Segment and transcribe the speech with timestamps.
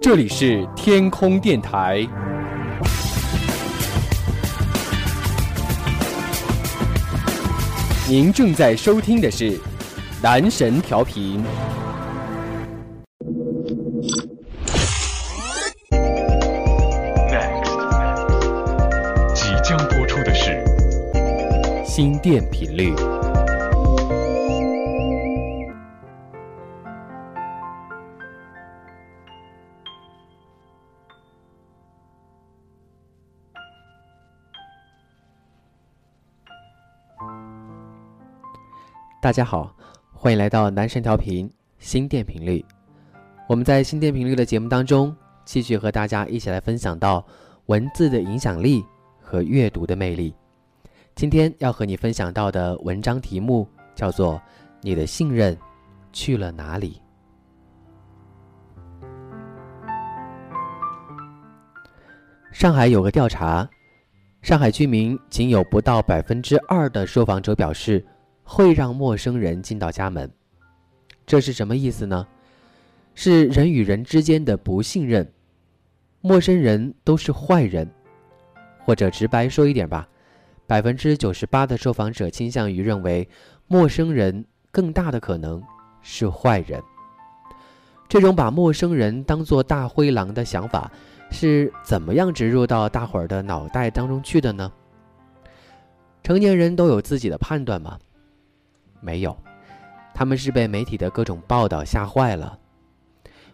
[0.00, 2.06] 这里是天空电台，
[8.08, 9.58] 您正在收听的是
[10.22, 11.42] 男神调频。
[17.30, 17.74] Next，
[19.34, 20.62] 即将播出的是
[21.84, 22.94] 心电频率。
[39.24, 39.74] 大家好，
[40.12, 42.62] 欢迎来到男神调频心电频率。
[43.48, 45.16] 我们在心电频率的节目当中，
[45.46, 47.24] 继续和大家一起来分享到
[47.64, 48.84] 文字的影响力
[49.22, 50.34] 和阅读的魅力。
[51.14, 54.34] 今天要和你分享到的文章题目叫做
[54.82, 55.56] 《你的信任
[56.12, 57.00] 去了哪里》。
[62.52, 63.66] 上海有个调查，
[64.42, 68.06] 上海居民仅有不到百分之二的受访者表示。
[68.44, 70.30] 会让陌生人进到家门，
[71.26, 72.26] 这是什么意思呢？
[73.14, 75.32] 是人与人之间的不信任，
[76.20, 77.88] 陌生人都是坏人，
[78.84, 80.06] 或者直白说一点吧，
[80.66, 83.28] 百分之九十八的受访者倾向于认为
[83.66, 85.62] 陌生人更大的可能
[86.02, 86.82] 是坏人。
[88.08, 90.92] 这种把陌生人当做大灰狼的想法
[91.30, 94.70] 是怎么样植入到大伙儿的脑袋当中去的呢？
[96.22, 97.98] 成年人都有自己的判断吗？
[99.04, 99.36] 没有，
[100.14, 102.58] 他们是被媒体的各种报道吓坏了。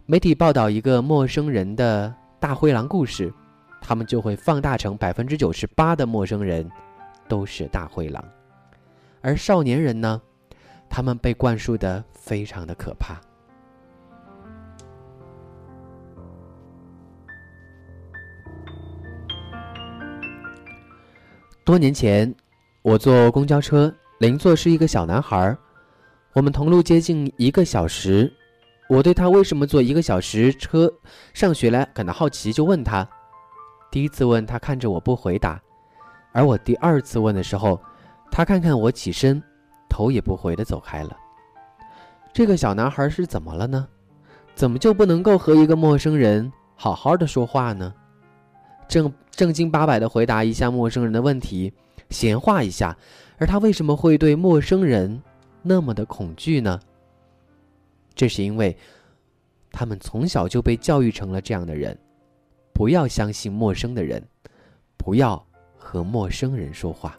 [0.07, 3.33] 媒体报道一个陌生人的大灰狼故事，
[3.81, 6.71] 他们就会放大成百分之九十八的陌生人
[7.29, 8.25] 都是大灰狼。
[9.21, 10.23] 而少年人呢，
[10.89, 13.21] 他们被灌输的非常的可怕。
[21.65, 22.33] 多年前，
[22.83, 23.93] 我坐公交车。
[24.21, 25.57] 邻座是一个小男孩，
[26.35, 28.31] 我们同路接近一个小时。
[28.87, 30.93] 我对他为什么坐一个小时车
[31.33, 33.09] 上学来感到好奇，就问他。
[33.91, 35.59] 第一次问他看着我不回答，
[36.33, 37.81] 而我第二次问的时候，
[38.31, 39.43] 他看看我起身，
[39.89, 41.17] 头也不回的走开了。
[42.31, 43.89] 这个小男孩是怎么了呢？
[44.55, 47.95] 怎么就不能够和一个陌生人好好的说话呢？
[48.87, 51.73] 正正经八百的回答一下陌生人的问题，
[52.11, 52.97] 闲话一下。
[53.39, 55.23] 而他为什么会对陌生人
[55.63, 56.79] 那么的恐惧呢？
[58.15, 58.77] 这是因为
[59.73, 61.97] 他们从小就被教育成了这样的人：
[62.75, 64.23] 不要相信陌生的人，
[64.99, 65.43] 不要
[65.79, 67.19] 和陌生人说话。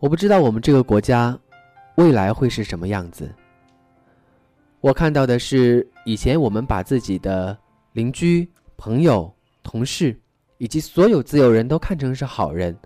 [0.00, 1.38] 我不知道我们这个国家
[1.96, 3.32] 未来会是什么样子。
[4.80, 7.56] 我看到的是，以前我们把自己的
[7.92, 9.32] 邻居、朋友、
[9.62, 10.18] 同事。
[10.62, 12.76] 以及所有自由人都看成是好人，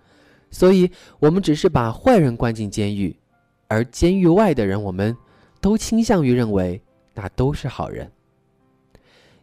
[0.49, 3.13] 所以我们只是把坏人关进监狱，
[3.67, 5.13] 而监狱外的人，我们
[5.59, 6.81] 都倾向于认为
[7.13, 8.09] 那都是好人。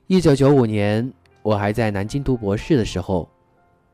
[0.06, 3.28] 一九九五年，我还在南京读博士的时候，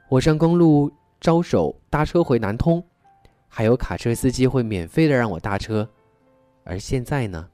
[0.08, 0.88] 我上公路
[1.20, 2.80] 招手搭车回南通，
[3.48, 5.90] 还有卡车司机会免费的让我搭车，
[6.62, 7.48] 而现在呢？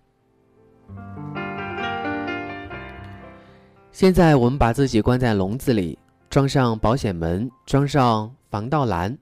[3.94, 5.96] 现在我们把自己关在笼子里。
[6.28, 9.16] 装上保险门，装上防盗栏，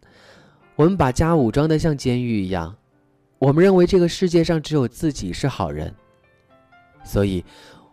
[0.77, 2.75] 我们把家武装的像监狱一样。
[3.39, 5.95] 我们认为这个世界上只有自己是好人，
[7.05, 7.45] 所以，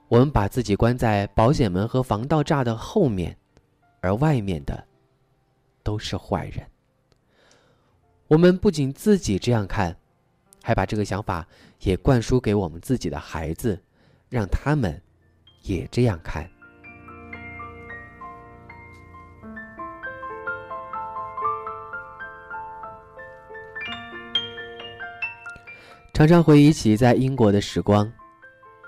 [0.08, 3.36] 我们把自己关在保险门和防盗栅的后面，
[4.00, 4.82] 而外面的
[5.84, 6.66] 都是坏人。
[8.30, 9.94] 我们不仅自己这样看，
[10.64, 11.46] 还把这个想法
[11.82, 13.78] 也灌输给我们自己的孩子，
[14.30, 15.02] 让他们
[15.64, 16.50] 也这样看。
[26.20, 28.12] 常常回忆起在英国的时光，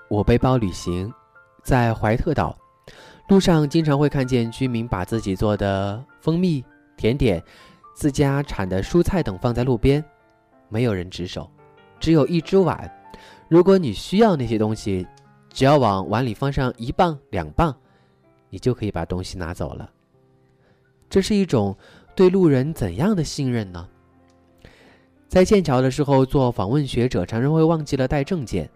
[0.10, 1.10] 我背包旅行，
[1.64, 2.54] 在怀特岛，
[3.30, 6.62] 路上经常会看见居民把自己做的蜂蜜、
[6.98, 7.42] 甜点、
[7.96, 10.04] 自家产的蔬菜等放在路边，
[10.68, 11.50] 没有人值守，
[12.02, 12.92] 只有一只碗。
[13.48, 15.08] 如果你需要那些东西，
[15.54, 17.74] 只要往碗里放上一磅、两磅，
[18.50, 19.90] 你就可以把东西拿走了。
[21.10, 21.74] 这是一种
[22.14, 23.88] 对路人怎样的信任呢？
[25.32, 28.70] 在剑桥的时候做访问学者，常常会忘记了带证件，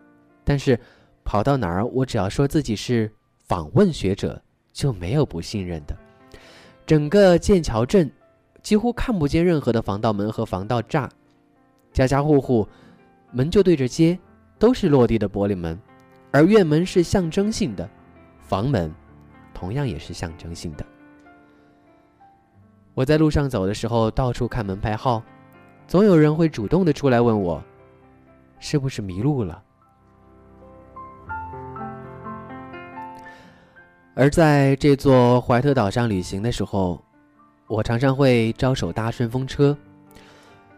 [0.45, 0.79] 但是
[1.25, 4.41] 跑到哪儿，我只要说自己是访问学者，
[4.71, 5.93] 就没有不信任的。
[6.85, 8.09] 整个剑桥镇
[8.61, 11.09] 几乎看不见任何的防盗门和防盗栅，
[11.91, 12.65] 家家户户
[13.33, 14.17] 门就对着街，
[14.57, 15.77] 都是落地的玻璃门，
[16.31, 17.89] 而院门是象征性的，
[18.39, 18.89] 房门
[19.53, 20.85] 同样也是象征性的。
[22.93, 25.21] 我在路上走的时候，到处看门牌号，
[25.87, 27.63] 总有人会主动的出来问我，
[28.59, 29.61] 是不是迷路了。
[34.15, 37.03] 而在这座怀特岛上旅行的时候，
[37.67, 39.77] 我常常会招手搭顺风车。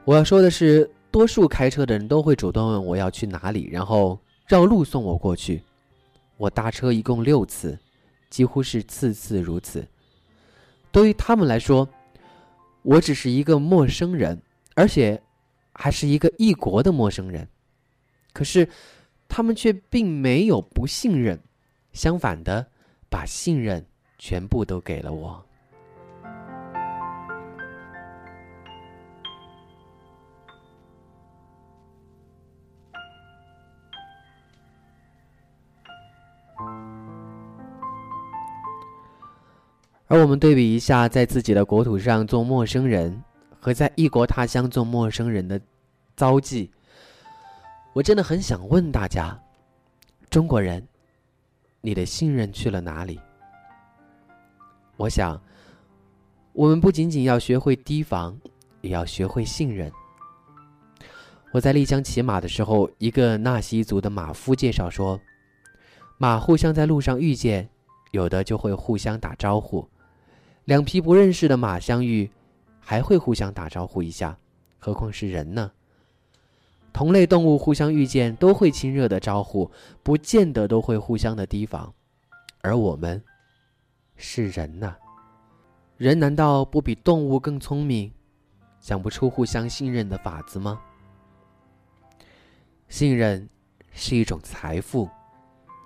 [0.03, 5.61] 我要说的是，多数开车的人都会主动问我要去哪里，然后绕路送我过去。
[6.35, 7.77] 我搭车一共六次，
[8.29, 9.85] 几乎是次次如此。
[10.91, 11.87] 对于他们来说，
[12.81, 14.41] 我只是一个陌生人，
[14.77, 15.21] 而且
[15.73, 17.45] 还是一个异国的陌生人。
[18.31, 18.69] 可是，
[19.27, 21.37] 他们却并没有不信任，
[21.91, 22.67] 相反的。
[23.09, 23.85] 把信任
[24.17, 25.41] 全部都给了我，
[40.07, 43.23] 而我们对比一下，在自己的国土上做陌生人
[43.67, 45.59] 和在异国他乡做陌生人的
[46.15, 46.71] 遭际，
[47.91, 49.37] 我真的很想问大家：
[50.29, 50.81] 中国人。
[51.81, 53.19] 你的信任去了哪里？
[54.95, 55.41] 我想，
[56.53, 58.39] 我们不仅仅要学会提防，
[58.79, 59.91] 也要学会信任。
[61.51, 65.19] 我在丽江骑马的时候，一个纳西族的马夫介绍说，
[66.17, 67.67] 马互相在路上遇见，
[68.11, 69.85] 有的就会互相打招呼，
[70.63, 72.31] 两匹不认识的马相遇，
[72.89, 74.37] 还会互相打招呼一下，
[74.79, 75.69] 何况是人呢？
[76.93, 79.69] 同类动物互相遇见都会亲热的招呼，
[80.01, 81.93] 不见得都会互相的提防，
[82.61, 83.21] 而我们
[84.15, 84.95] 是人呐，
[85.97, 88.09] 人难道不比动物更聪明，
[88.79, 90.81] 想不出互相信任的法子吗？
[92.87, 93.49] 信任
[93.91, 95.09] 是一种财富，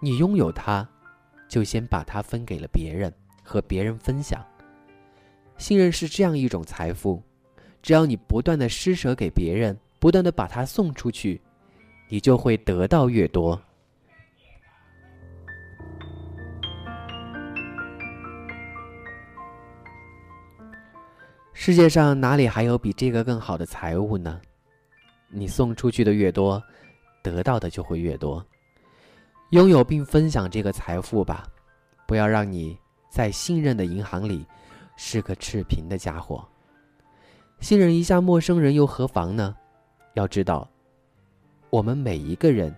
[0.04, 0.88] 你拥有它，
[1.50, 3.12] 就先把它分给了别人，
[3.44, 4.46] 和别人分享。
[5.62, 7.22] 信任是这样一种财富，
[7.84, 9.78] 只要你不断的施舍给别人。
[10.00, 11.40] 不断的把它送出去，
[12.10, 13.62] 你就会得到越多。
[21.54, 24.42] 世界上哪里还有比这个更好的财物呢？
[25.30, 26.60] 你送出去的越多，
[27.22, 28.44] 得到的就会越多。
[29.52, 31.44] 拥有并分享这个财富吧，
[32.08, 32.76] 不要让你
[33.12, 34.44] 在信任的银行里
[35.04, 36.48] 是个赤贫的家伙。
[37.60, 39.56] 信任一下陌生人又何妨呢？
[40.14, 40.70] 要知道，
[41.72, 42.74] 我们每一个人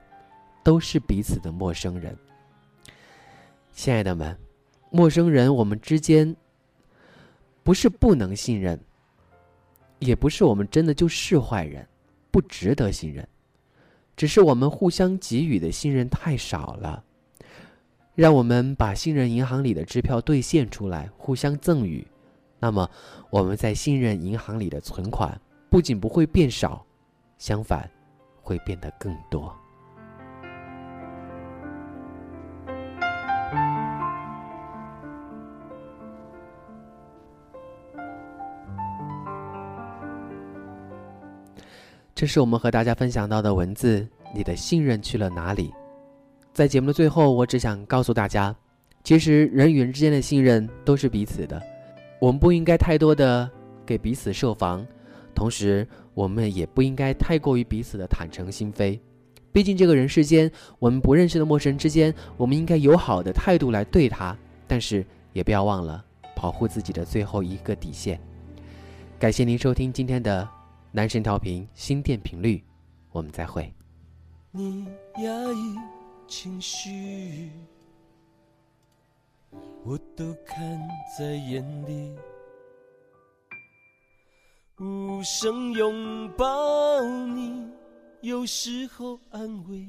[0.64, 2.18] 都是彼此的陌生人。
[3.74, 4.36] 亲爱的们，
[4.90, 6.34] 陌生人，我们之间
[7.62, 8.80] 不是不能信任，
[10.00, 11.86] 也不是我们真的就是坏人，
[12.32, 13.28] 不值得信任，
[14.16, 17.04] 只是我们互相给予的信任太少了。
[18.16, 22.08] 让我们把信任银行里的支票兑现出来，互相赠予，
[22.64, 22.90] 那么
[23.30, 25.38] 我们在信任银行里的存款
[25.70, 26.82] 不仅不会变少。
[27.38, 27.92] 相反，
[28.42, 29.54] 会变得更多。
[42.16, 44.08] 这是我们和大家分享到的文字。
[44.34, 45.74] 你的信任去了哪里？
[46.54, 48.56] 在节目的最后，我只想告诉大家，
[49.04, 51.62] 其实人与人之间的信任都是彼此的，
[52.24, 53.52] 我们不应该太多的
[53.86, 54.88] 给彼此设防。
[55.36, 58.98] 同时，我们也不应该太过于彼此的坦诚心扉。
[59.52, 60.50] 毕竟，这个人世间，
[60.80, 64.34] 我们不认识的陌生人之间，我们应该友好的态度来对他。
[64.66, 66.02] 但是，也不要忘了
[66.34, 68.18] 保护自己的最后一个底线。
[69.20, 70.48] 感谢您收听今天的
[70.94, 72.64] 男神调频心电频率，
[73.12, 73.70] 我们再会。
[74.52, 74.88] 你
[75.18, 75.76] 压抑
[76.26, 77.52] 情绪，
[79.84, 80.80] 我都看
[81.18, 82.16] 在眼里。
[84.80, 87.68] 无声拥抱你，
[88.22, 89.88] 有时候安慰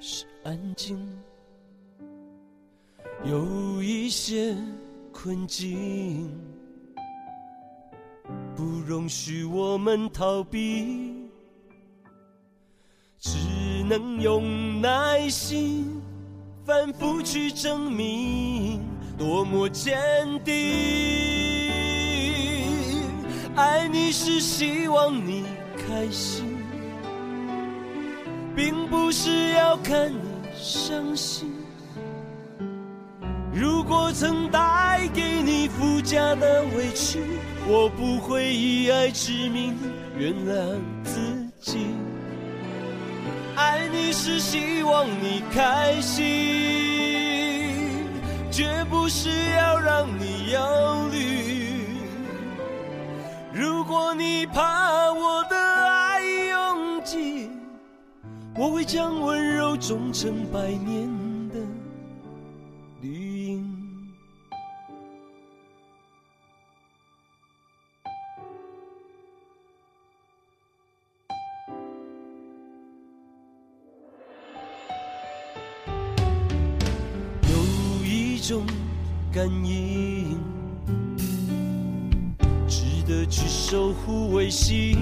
[0.00, 0.98] 是安静。
[3.22, 4.56] 有一些
[5.12, 6.32] 困境，
[8.56, 11.28] 不容许我们逃避，
[13.18, 13.36] 只
[13.84, 15.99] 能用耐心
[16.70, 18.80] 反复去证明
[19.18, 19.98] 多么坚
[20.44, 20.54] 定。
[23.56, 25.42] 爱你是希望你
[25.76, 26.58] 开心，
[28.54, 30.20] 并不是要看你
[30.54, 31.52] 伤心。
[33.52, 37.18] 如果曾带给你附加的委屈，
[37.66, 39.76] 我不会以爱之名
[40.16, 41.88] 原谅自己。
[43.60, 46.24] 爱你是希望你开心，
[48.50, 50.58] 绝不是要让你忧
[51.12, 51.84] 虑。
[53.52, 57.50] 如果你怕我的爱拥挤，
[58.56, 61.29] 我会将温柔种成百年。
[79.32, 80.36] 感应，
[82.66, 84.96] 值得去守护维系。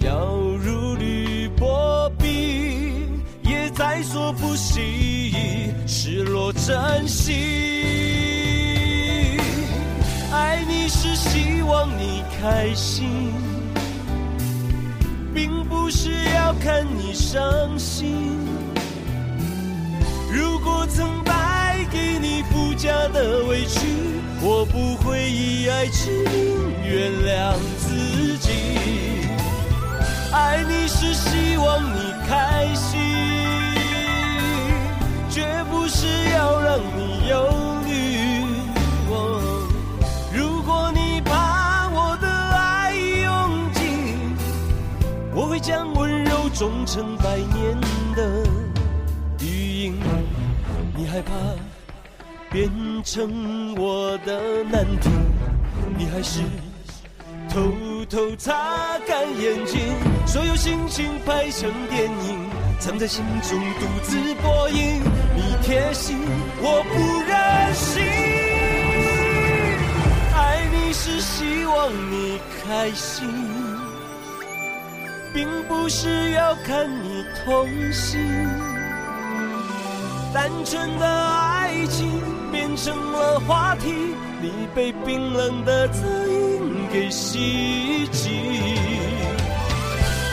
[0.00, 5.32] 要如履薄冰，也在所不惜，
[5.86, 7.32] 失落珍惜。
[10.30, 13.32] 爱你是希望你开心，
[15.32, 18.46] 并不是要看你伤心。
[20.30, 21.17] 如果曾
[22.88, 23.80] 你附加的委屈，
[24.40, 28.48] 我不会以爱之名原谅自己。
[30.32, 32.98] 爱你是希望你开心，
[35.28, 37.46] 绝不是要让你忧
[37.84, 37.92] 虑。
[40.34, 44.34] 如果你把我的爱用尽，
[45.34, 47.78] 我会将温柔种成百年
[48.16, 48.48] 的。
[50.96, 51.32] 你害怕
[52.50, 52.70] 变
[53.04, 55.10] 成我的难题，
[55.98, 56.40] 你还是
[57.50, 57.60] 偷
[58.08, 59.78] 偷擦干眼睛，
[60.26, 62.48] 所有心情拍成电影，
[62.80, 65.02] 藏在心中独自播映。
[65.36, 66.18] 你贴心，
[66.62, 68.02] 我不忍心。
[70.34, 73.28] 爱你是希望你开心，
[75.34, 78.18] 并不是要看你痛心。
[80.32, 82.20] 单纯的爱情
[82.52, 83.92] 变成了话题，
[84.40, 88.28] 你被冰冷的字音给袭击。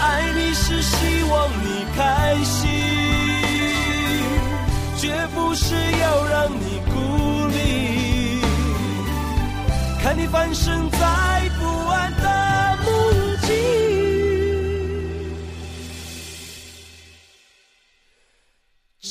[0.02, 2.70] 爱你是希望你开心，
[4.98, 8.42] 绝不是要让你孤立。
[10.04, 11.65] 看你翻身再不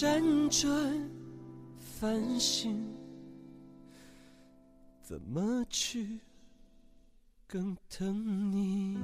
[0.04, 1.10] 辗转
[1.78, 2.76] 反省，
[5.00, 6.20] 怎么去
[7.46, 8.98] 更疼你？